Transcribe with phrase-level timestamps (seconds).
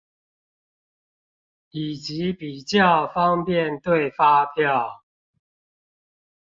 [1.69, 5.03] 以及比較方便對發票